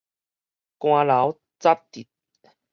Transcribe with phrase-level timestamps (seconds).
[0.79, 2.07] 汗流汁滴